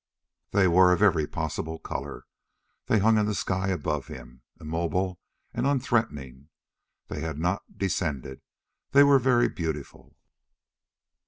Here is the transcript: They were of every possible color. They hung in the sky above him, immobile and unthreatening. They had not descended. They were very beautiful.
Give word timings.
They 0.49 0.67
were 0.67 0.91
of 0.91 1.03
every 1.03 1.27
possible 1.27 1.77
color. 1.77 2.25
They 2.87 2.97
hung 2.97 3.19
in 3.19 3.27
the 3.27 3.35
sky 3.35 3.67
above 3.67 4.07
him, 4.07 4.41
immobile 4.59 5.19
and 5.53 5.67
unthreatening. 5.67 6.47
They 7.07 7.21
had 7.21 7.37
not 7.37 7.77
descended. 7.77 8.41
They 8.93 9.03
were 9.03 9.19
very 9.19 9.47
beautiful. 9.47 10.17